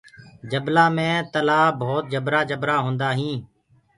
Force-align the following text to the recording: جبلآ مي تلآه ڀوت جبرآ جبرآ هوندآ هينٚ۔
جبلآ 0.51 0.85
مي 0.95 1.09
تلآه 1.33 1.67
ڀوت 1.79 2.03
جبرآ 2.13 2.39
جبرآ 2.49 2.75
هوندآ 2.83 3.09
هينٚ۔ 3.19 3.43